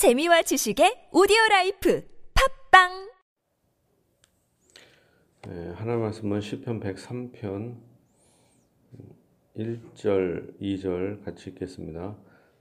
[0.00, 2.02] 재미와 지식의 오디오 라이프
[2.70, 3.10] 팟빵
[5.46, 7.76] 네, 하나님 말씀은 시편 103편
[9.58, 12.16] 1절, 2절 같이 읽겠습니다.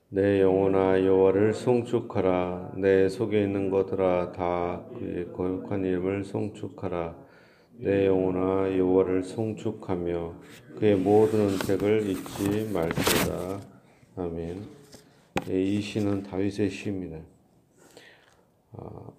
[0.09, 7.15] 내 영혼아 여호와를 송축하라 내 속에 있는 것들아 다 그의 거룩한 이름을 송축하라
[7.77, 10.33] 내 영혼아 여호와를 송축하며
[10.77, 13.61] 그의 모든 은택을 잊지 말지어다
[14.17, 14.78] 아멘.
[15.45, 17.19] 네, 이 시는 다윗의 시입니다.
[18.73, 19.11] 아,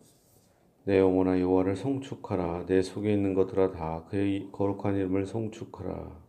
[0.85, 6.21] 내 영혼아 여호와를 송축하라 내 속에 있는 것들아 다 그의 거룩한 이름을 송축하라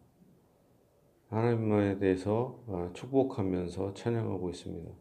[1.30, 4.92] 하나님에 대해서 아, 축복하면서 찬양하고 있습니다.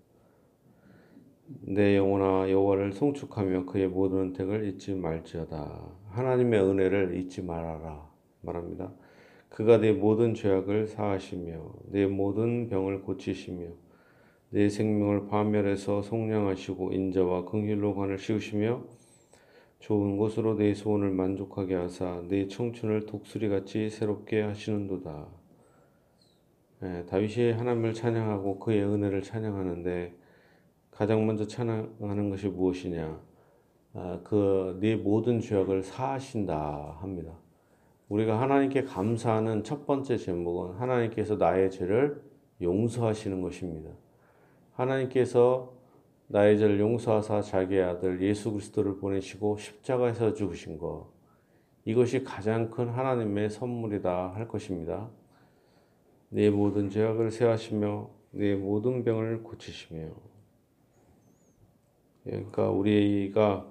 [1.63, 5.89] 내 영혼아 여호와를 송축하며 그의 모든 은택을 잊지 말지어다.
[6.09, 8.11] 하나님의 은혜를 잊지 말아라
[8.41, 8.93] 말합니다.
[9.51, 13.90] 그가 내 모든 죄악을 사하시며 내 모든 병을 고치시며
[14.53, 18.83] 내 생명을 파멸해서 속량하시고 인자와 긍휼로 관을 씌우시며
[19.79, 25.29] 좋은 곳으로 내 소원을 만족하게 하사 내 청춘을 독수리같이 새롭게 하시는도다.
[26.83, 30.15] 예, 다윗이 하나님을 찬양하고 그의 은혜를 찬양하는데
[30.91, 33.21] 가장 먼저 찬양하는 것이 무엇이냐?
[33.95, 37.33] 아, 그네 모든 죄악을 사하신다 합니다.
[38.09, 42.21] 우리가 하나님께 감사하는 첫 번째 제목은 하나님께서 나의 죄를
[42.61, 43.91] 용서하시는 것입니다.
[44.81, 45.73] 하나님께서
[46.29, 51.09] 나의 죄를 용서하사 자기의 아들 예수 그리스도를 보내시고 십자가에서 죽으신 것
[51.85, 55.11] 이것이 가장 큰 하나님의 선물이다 할 것입니다.
[56.29, 60.11] 내 모든 죄악을 세하시며 내 모든 병을 고치시며
[62.25, 63.67] 그러니까 우리가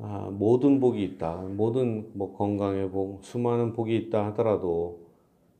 [0.00, 1.36] 아, 모든 복이 있다.
[1.36, 5.08] 모든 뭐 건강의 복, 수많은 복이 있다 하더라도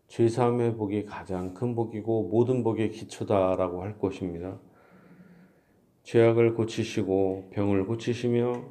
[0.06, 4.58] 죄사함의 복이 가장 큰 복이고 모든 복의 기초다라고 할 것입니다.
[6.08, 8.64] 죄악을 고치시고 병을 고치시며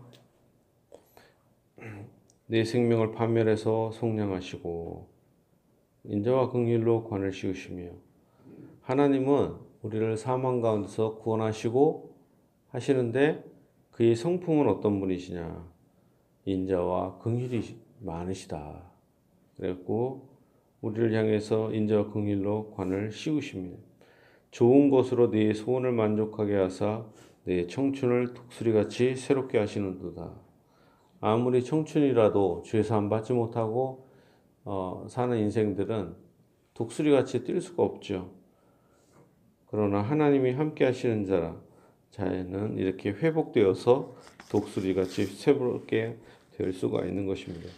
[2.48, 5.08] 내 생명을 파멸해서 속량하시고
[6.06, 7.92] 인자와 긍휼로 관을 씌우시며
[8.82, 9.54] 하나님은
[9.84, 12.16] 우리를 사망 가운데서 구원하시고
[12.70, 13.44] 하시는데
[13.92, 15.64] 그의 성품은 어떤 분이시냐
[16.46, 17.62] 인자와 긍휼이
[18.00, 18.82] 많으시다
[19.58, 20.28] 그랬고
[20.82, 23.78] 우리를 향해서 인자와 긍휼로 관을 씌우십니다.
[24.50, 27.06] 좋은 것으로 네 소원을 만족하게 하사
[27.48, 30.34] 내 청춘을 독수리같이 새롭게 하시는도다.
[31.22, 34.06] 아무리 청춘이라도 죄사함 받지 못하고
[34.66, 36.14] 어, 사는 인생들은
[36.74, 38.32] 독수리같이 뛸 수가 없죠.
[39.68, 41.56] 그러나 하나님이 함께 하시는 자라
[42.12, 44.14] 자에는 이렇게 회복되어서
[44.52, 46.18] 독수리같이 새롭게
[46.58, 47.70] 될 수가 있는 것입니다.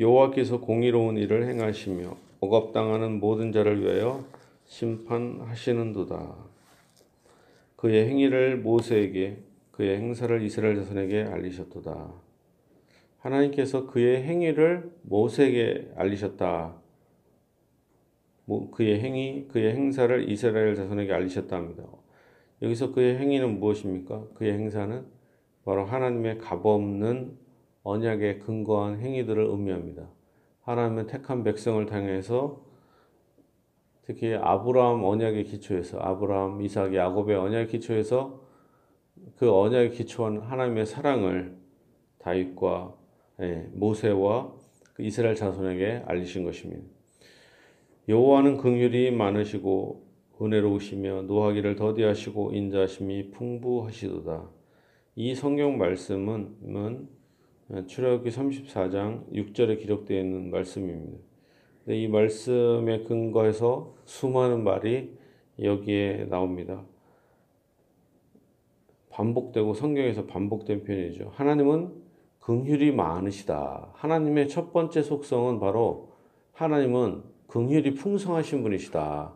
[0.00, 4.24] 여호와께서 공의로운 일을 행하시며 억압당하는 모든 자를 위하여
[4.66, 6.51] 심판하시는도다.
[7.82, 12.12] 그의 행위를 모세에게 그의 행사를 이스라엘 자손에게 알리셨도다.
[13.18, 16.76] 하나님께서 그의 행위를 모세에게 알리셨다.
[18.70, 21.82] 그의 행위, 그의 행사를 이스라엘 자손에게 알리셨다 합니다.
[22.62, 24.28] 여기서 그의 행위는 무엇입니까?
[24.34, 25.04] 그의 행사는
[25.64, 27.36] 바로 하나님의 값없는
[27.82, 30.08] 언약에 근거한 행위들을 의미합니다.
[30.60, 32.64] 하나님은 택한 백성을 향해서
[34.02, 38.42] 특히 아브라함 언약의 기초에서 아브라함, 이삭, 야곱의 언약의 기초에서
[39.36, 41.56] 그 언약의 기초한 하나님의 사랑을
[42.18, 42.94] 다윗과
[43.40, 44.52] 예, 모세와
[44.94, 46.82] 그 이스라엘 자손에게 알리신 것입니다.
[48.08, 50.06] 여호와는 긍휼이 많으시고
[50.40, 54.50] 은혜로우시며 노하기를 더디하시고 인자심이 풍부하시도다.
[55.14, 57.08] 이 성경 말씀은
[57.86, 61.31] 출애굽기 34장 6절에 기록되어 있는 말씀입니다.
[61.88, 65.16] 이 말씀에 근거해서 수많은 말이
[65.60, 66.82] 여기에 나옵니다.
[69.10, 71.30] 반복되고 성경에서 반복된 표현이죠.
[71.34, 71.92] 하나님은
[72.40, 73.90] 긍휼이 많으시다.
[73.94, 76.12] 하나님의 첫 번째 속성은 바로
[76.52, 79.34] 하나님은 긍휼이 풍성하신 분이시다.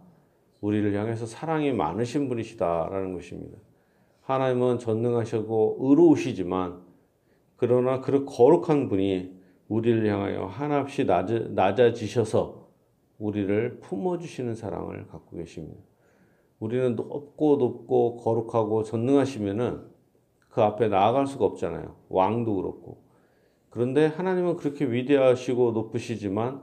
[0.61, 3.59] 우리를 향해서 사랑이 많으신 분이시다라는 것입니다.
[4.23, 6.81] 하나님은 전능하시고 의로우시지만
[7.57, 9.37] 그러나 그 거룩한 분이
[9.69, 12.69] 우리를 향하여 한없이 낮아, 지셔서
[13.19, 15.81] 우리를 품어주시는 사랑을 갖고 계십니다.
[16.59, 19.83] 우리는 높고 높고 거룩하고 전능하시면은
[20.49, 21.97] 그 앞에 나아갈 수가 없잖아요.
[22.09, 23.05] 왕도 그렇고.
[23.69, 26.63] 그런데 하나님은 그렇게 위대하시고 높으시지만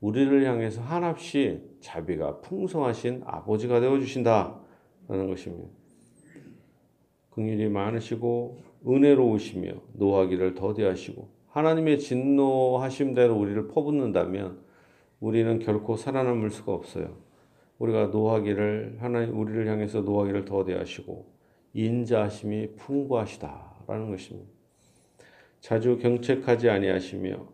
[0.00, 5.68] 우리를 향해서 한없이 자비가 풍성하신 아버지가 되어 주신다라는 것입니다.
[7.30, 14.58] 긍휼이 많으시고 은혜로우시며 노하기를 더디하시고 하나님의 진노하심대로 우리를 퍼붓는다면
[15.20, 17.16] 우리는 결코 살아남을 수가 없어요.
[17.78, 21.26] 우리가 노하기를 하나님 우리를 향해서 노하기를 더 대하시고
[21.74, 24.50] 인자하심이 풍부하시다라는 것입니다.
[25.60, 27.46] 자주 경책하지 아니하시며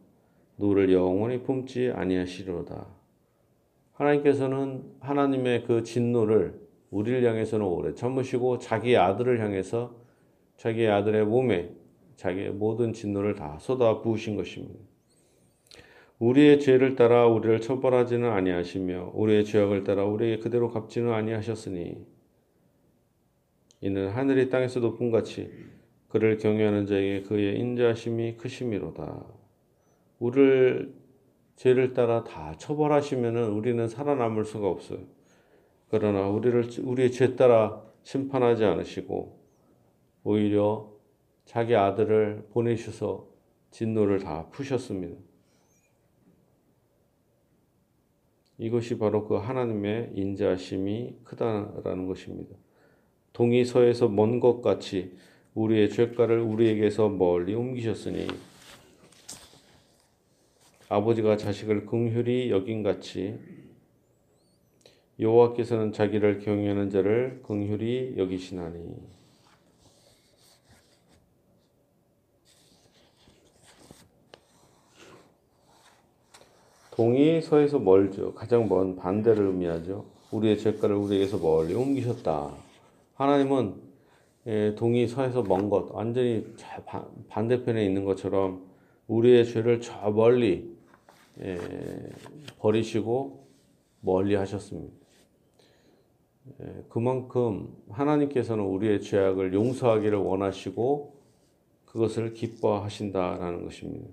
[0.56, 2.86] 노를 영원히 품지 아니하시리로다.
[3.92, 6.60] 하나님께서는 하나님의 그 진노를
[6.90, 9.94] 우리를 향해서는 오래 참으시고 자기 아들을 향해서
[10.56, 11.74] 자기 아들의 몸에
[12.16, 14.78] 자기의 모든 진노를 다 쏟아 부으신 것입니다.
[16.18, 21.96] 우리의 죄를 따라 우리를 처벌하지는 아니하시며 우리의 죄악을 따라 우리에게 그대로 갚지는 아니하셨으니
[23.80, 25.50] 이는 하늘이 땅에서 높은 같이
[26.08, 29.26] 그를 경외하는 자에게 그의 인자심이 크심이로다.
[30.20, 30.94] 우리를
[31.56, 35.00] 죄를 따라 다 처벌하시면은 우리는 살아남을 수가 없어요.
[35.90, 39.38] 그러나 우리를 우리의 죄 따라 심판하지 않으시고
[40.22, 40.93] 오히려
[41.44, 43.28] 자기 아들을 보내셔서
[43.70, 45.16] 진노를 다 푸셨습니다.
[48.58, 52.56] 이것이 바로 그 하나님의 인자심이 크다라는 것입니다.
[53.32, 55.16] 동이 서에서 먼 것 같이
[55.54, 58.28] 우리의 죄가를 우리에게서 멀리 옮기셨으니
[60.88, 63.38] 아버지가 자식을 긍휼히 여긴 같이
[65.18, 68.96] 여호와께서는 자기를 경외하는 자를 긍휼히 여기시나니
[76.94, 78.34] 동이 서에서 멀죠.
[78.34, 80.04] 가장 먼 반대를 의미하죠.
[80.30, 82.54] 우리의 죄가를 우리에게서 멀리 옮기셨다.
[83.14, 83.74] 하나님은
[84.46, 86.46] 예, 동이 서에서 먼 것, 완전히
[87.30, 88.62] 반대편에 있는 것처럼
[89.08, 90.72] 우리의 죄를 저 멀리
[91.40, 91.58] 예,
[92.60, 93.44] 버리시고
[94.00, 94.94] 멀리 하셨습니다.
[96.60, 101.16] 예, 그만큼 하나님께서는 우리의 죄악을 용서하기를 원하시고
[101.86, 104.06] 그것을 기뻐하신다라는 것입니다.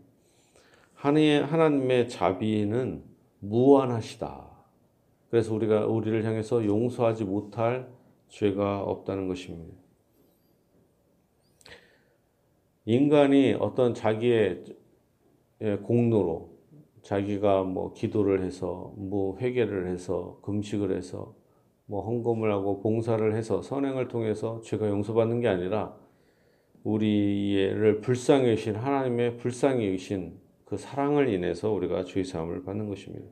[1.02, 3.04] 하나님의 자비는
[3.40, 4.52] 무한하시다.
[5.32, 7.90] 그래서 우리가 우리를 향해서 용서하지 못할
[8.28, 9.76] 죄가 없다는 것입니다.
[12.86, 14.64] 인간이 어떤 자기의
[15.84, 16.52] 공로로
[17.02, 21.36] 자기가 뭐 기도를 해서 뭐 회개를 해서 금식을 해서
[21.86, 25.96] 뭐 헌금을 하고 봉사를 해서 선행을 통해서 죄가 용서받는 게 아니라
[26.84, 30.40] 우리를 불쌍히 여신 하나님의 불쌍히 여신
[30.72, 33.26] 그 사랑을 인해서 우리가 죄 사함을 받는 것입니다.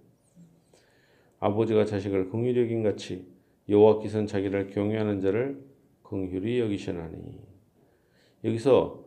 [1.40, 3.26] 아버지가 자식을 긍휼히 여긴 같이
[3.70, 5.64] 여호와께서는 자기를 경외하는 자를
[6.04, 7.40] 긍휼히 여기시나니
[8.44, 9.06] 여기서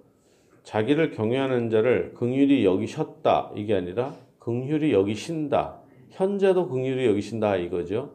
[0.62, 8.14] 자기를 경외하는 자를 긍휼히 여기셨다 이게 아니라 긍휼히 여기신다 현재도 긍휼히 여기신다 이거죠.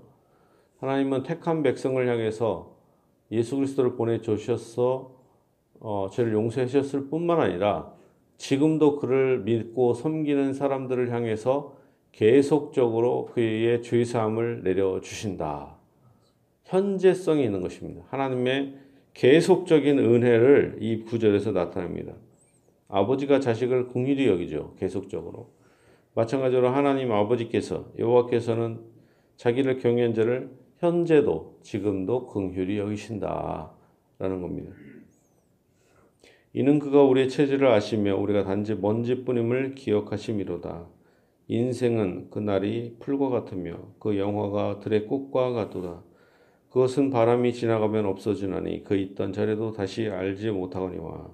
[0.80, 2.76] 하나님은 택한 백성을 향해서
[3.32, 5.12] 예수 그리스도를 보내 주셔서
[5.80, 7.96] 어, 죄를 용서해 주셨을 뿐만 아니라
[8.38, 11.76] 지금도 그를 믿고 섬기는 사람들을 향해서
[12.12, 15.78] 계속적으로 그의 죄사함을 내려 주신다.
[16.66, 18.04] 현재성이 있는 것입니다.
[18.10, 18.76] 하나님의
[19.14, 22.14] 계속적인 은혜를 이 구절에서 나타냅니다.
[22.88, 24.76] 아버지가 자식을 궁일히 여기죠.
[24.78, 25.52] 계속적으로.
[26.14, 28.80] 마찬가지로 하나님 아버지께서 여호와께서는
[29.36, 30.50] 자기를 경외한 자를
[30.80, 34.72] 현재도 지금도 긍휼히 여기신다라는 겁니다.
[36.58, 40.88] 이는 그가 우리의 체질을 아시며 우리가 단지 먼지뿐임을 기억하심이로다.
[41.50, 46.02] 인생은 그 날이 풀과 같으며 그 영화가 들의 꽃과 같도다.
[46.72, 51.30] 그것은 바람이 지나가면 없어지나니 그 있던 자리도 다시 알지 못하거니와.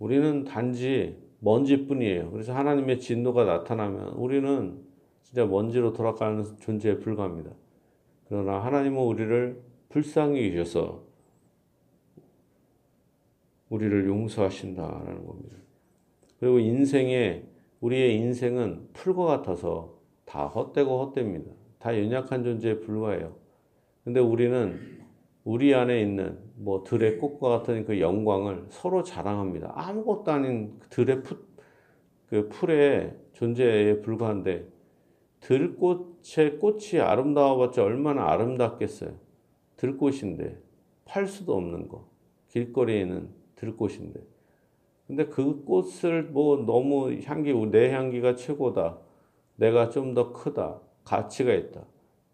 [0.00, 2.32] 우리는 단지 먼지뿐이에요.
[2.32, 4.80] 그래서 하나님의 진노가 나타나면 우리는
[5.22, 7.52] 진짜 먼지로 돌아가는 존재에 불과합니다.
[8.26, 11.04] 그러나 하나님은 우리를 불쌍히 여셔서
[13.68, 15.56] 우리를 용서하신다라는 겁니다.
[16.38, 17.44] 그리고 인생에
[17.80, 21.50] 우리의 인생은 풀과 같아서 다 헛되고 헛됩니다.
[21.78, 23.36] 다 연약한 존재에 불과해요.
[24.04, 24.78] 근데 우리는
[25.44, 29.72] 우리 안에 있는 뭐 들의 꽃과 같은 그 영광을 서로 자랑합니다.
[29.74, 31.36] 아무것도 아닌 들의 푸,
[32.26, 34.66] 그 풀의 존재에 불과한데
[35.40, 39.14] 들꽃의 꽃이 아름다워봤자 얼마나 아름답겠어요.
[39.76, 40.58] 들꽃인데
[41.04, 42.08] 팔 수도 없는 거.
[42.48, 43.28] 길거리에는
[43.64, 44.20] 들꽃인데.
[45.06, 48.98] 근데 그 꽃을 뭐 너무 향기, 내 향기가 최고다.
[49.56, 50.80] 내가 좀 더 크다.
[51.04, 51.84] 가치가 있다.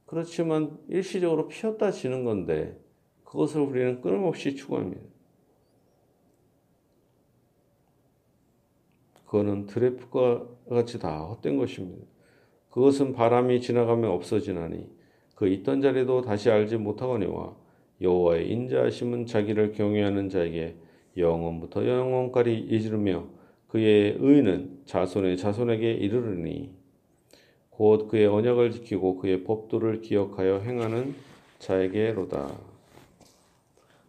[0.07, 2.79] 그렇지만 일시적으로 피었다 지는 건데
[3.25, 5.03] 그것을 우리는 끊임없이 추구합니다.
[9.27, 12.05] 그거는 드래프과 같이 다 헛된 것입니다.
[12.71, 14.89] 그것은 바람이 지나가면 없어지나니
[15.37, 17.57] 그 있던 자리도 다시 알지 못하거니와
[18.01, 20.77] 여호와의 인자하심은 자기를 경외하는 자에게
[21.21, 23.25] 영원부터 영원까지 이르며
[23.69, 26.75] 그의 의는 자손의 자손에게 이르르니
[27.71, 31.15] 곧 그의 언약을 지키고 그의 법도를 기억하여 행하는
[31.61, 32.51] 자에게로다.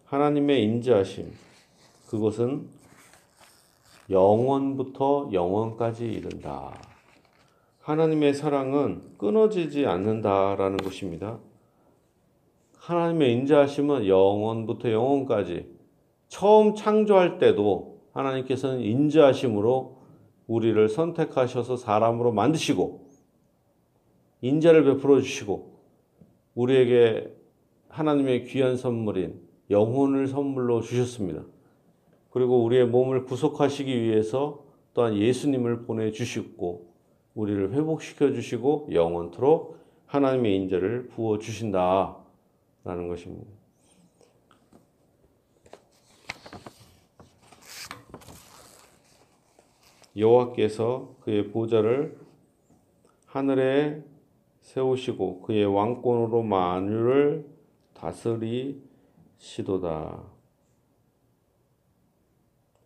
[0.05, 1.31] 하나님의 인자하심
[2.09, 2.67] 그것은
[4.09, 6.73] 영원부터 영원까지 이른다.
[7.79, 11.39] 하나님의 사랑은 끊어지지 않는다라는 것입니다.
[12.77, 15.80] 하나님의 인자하심은 영원부터 영원까지
[16.31, 19.97] 처음 창조할 때도 하나님께서는 인자하심으로
[20.47, 23.05] 우리를 선택하셔서 사람으로 만드시고
[24.39, 25.77] 인자를 베풀어 주시고
[26.55, 27.35] 우리에게
[27.89, 31.43] 하나님의 귀한 선물인 영혼을 선물로 주셨습니다.
[32.29, 36.93] 그리고 우리의 몸을 구속하시기 위해서 또한 예수님을 보내 주시고
[37.35, 43.60] 우리를 회복시켜 주시고 영원토록 하나님의 인자를 부어 주신다라는 것입니다.
[50.15, 52.17] 여호와께서 그의 보좌를
[53.25, 54.03] 하늘에
[54.59, 57.45] 세우시고 그의 왕권으로 만유를
[57.93, 58.81] 다스리시도다.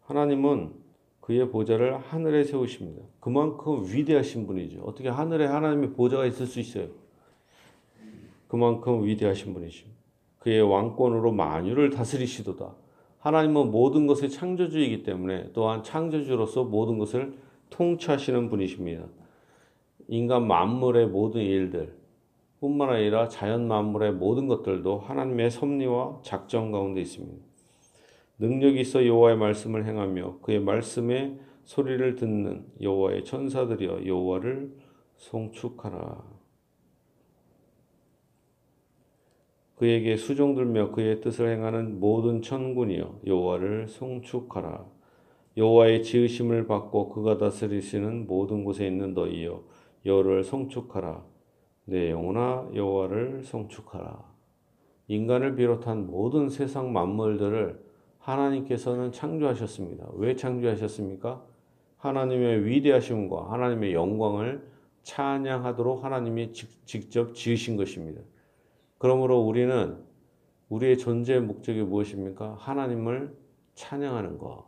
[0.04, 0.74] 하나님은
[1.20, 3.02] 그의 보좌를 하늘에 세우십니다.
[3.20, 4.84] 그만큼 위대하신 분이죠.
[4.84, 6.90] 어떻게 하늘에 하나님의 보좌가 있을 수 있어요?
[8.48, 9.88] 그만큼 위대하신 분이죠.
[10.40, 12.76] 그의 왕권으로 만유를 다스리시도다.
[13.26, 17.34] 하나님은 모든 것의 창조주이기 때문에 또한 창조주로서 모든 것을
[17.72, 19.08] 통치하시는 분이십니다.
[20.08, 21.96] 인간 만물의 모든 일들
[22.60, 27.44] 뿐만 아니라 자연 만물의 모든 것들도 하나님의 섭리와 작정 가운데 있습니다.
[28.38, 34.72] 능력이 있어 여호와의 말씀을 행하며 그의 말씀의 소리를 듣는 여호와의 천사들이여 여호와를
[35.18, 36.35] 송축하라.
[39.76, 44.86] 그에게 수종들며 그의 뜻을 행하는 모든 천군이여 여호와를 송축하라.
[45.58, 49.64] 여호와의 지으심을 받고 그가 다스리시는 모든 곳에 있는 너희여
[50.06, 51.24] 여호와를 송축하라.
[51.86, 54.36] 내 영혼아 여호와를 송축하라.
[55.08, 57.84] 인간을 비롯한 모든 세상 만물들을
[58.20, 60.08] 하나님께서는 창조하셨습니다.
[60.16, 61.44] 왜 창조하셨습니까?
[61.98, 64.68] 하나님의 위대하심과 하나님의 영광을
[65.04, 68.22] 찬양하도록 하나님이 직접 지으신 것입니다.
[69.06, 70.04] 그러므로 우리는
[70.70, 72.56] 우리의 존재의 목적이 무엇입니까?
[72.58, 73.38] 하나님을
[73.76, 74.66] 찬양하는 것,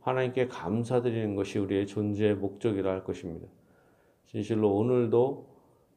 [0.00, 3.46] 하나님께 감사드리는 것이 우리의 존재의 목적이라 할 것입니다.
[4.24, 5.50] 진실로 오늘도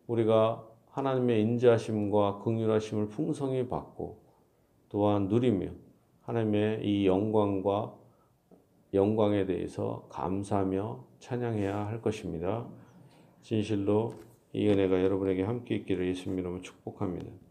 [0.08, 4.22] 우리가 하나님의 인자하심과 긍휼하심을 풍성히 받고
[4.90, 5.68] 또한 누리며
[6.24, 7.96] 하나님의 이 영광과
[8.94, 12.68] 영광에 대해서 감사하며 찬양해야 할 것입니다.
[13.40, 14.12] 진실로
[14.52, 17.47] 이 은혜가 여러분에게 함께 있기를 예수님 이름으로 축복합니다.